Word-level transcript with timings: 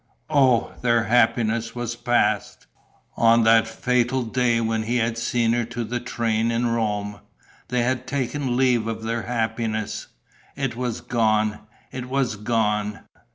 Oh, 0.31 0.73
their 0.81 1.03
happiness 1.03 1.75
was 1.75 1.95
past! 1.95 2.65
On 3.17 3.43
that 3.43 3.67
fatal 3.67 4.23
day 4.23 4.59
when 4.59 4.81
he 4.81 4.97
had 4.97 5.15
seen 5.15 5.53
her 5.53 5.63
to 5.65 5.83
the 5.83 5.99
train 5.99 6.49
in 6.49 6.65
Rome, 6.65 7.19
they 7.67 7.83
had 7.83 8.07
taken 8.07 8.57
leave 8.57 8.87
of 8.87 9.03
their 9.03 9.21
happiness. 9.21 10.07
It 10.55 10.75
was 10.75 11.01
gone, 11.01 11.59
it 11.91 12.07
was 12.09 12.35
gone! 12.35 13.01